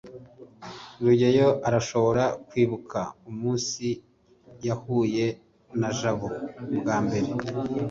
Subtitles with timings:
[1.03, 3.87] rugeyo arashobora kwibuka umunsi
[4.67, 5.25] yahuye
[5.79, 6.27] na jabo
[6.79, 7.27] bwa mbere